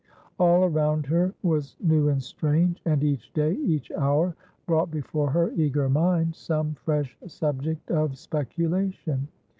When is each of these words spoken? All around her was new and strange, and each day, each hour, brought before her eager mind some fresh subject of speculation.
All 0.39 0.63
around 0.63 1.05
her 1.05 1.31
was 1.43 1.75
new 1.79 2.09
and 2.09 2.23
strange, 2.23 2.81
and 2.85 3.03
each 3.03 3.31
day, 3.33 3.53
each 3.53 3.91
hour, 3.91 4.35
brought 4.65 4.89
before 4.89 5.29
her 5.29 5.51
eager 5.51 5.89
mind 5.89 6.33
some 6.35 6.73
fresh 6.73 7.15
subject 7.27 7.91
of 7.91 8.17
speculation. 8.17 9.27